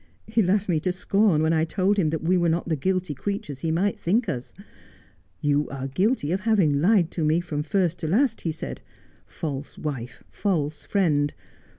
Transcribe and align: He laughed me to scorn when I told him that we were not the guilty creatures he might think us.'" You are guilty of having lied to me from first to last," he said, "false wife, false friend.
He 0.25 0.41
laughed 0.41 0.67
me 0.67 0.79
to 0.79 0.91
scorn 0.91 1.43
when 1.43 1.53
I 1.53 1.63
told 1.63 1.97
him 1.97 2.09
that 2.09 2.23
we 2.23 2.35
were 2.35 2.49
not 2.49 2.67
the 2.67 2.75
guilty 2.75 3.13
creatures 3.13 3.59
he 3.59 3.69
might 3.69 3.99
think 3.99 4.27
us.'" 4.27 4.51
You 5.41 5.69
are 5.69 5.87
guilty 5.87 6.31
of 6.31 6.39
having 6.39 6.81
lied 6.81 7.11
to 7.11 7.23
me 7.23 7.39
from 7.39 7.61
first 7.61 7.99
to 7.99 8.07
last," 8.07 8.41
he 8.41 8.51
said, 8.51 8.81
"false 9.27 9.77
wife, 9.77 10.23
false 10.27 10.85
friend. 10.85 11.35